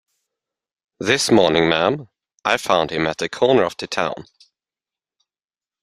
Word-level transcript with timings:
This 0.99 1.29
morning, 1.29 1.69
ma'am; 1.69 2.09
I 2.43 2.57
found 2.57 2.89
him 2.89 3.05
at 3.05 3.17
the 3.19 3.29
corner 3.29 3.61
of 3.61 3.77
the 3.77 3.85
town. 3.85 4.25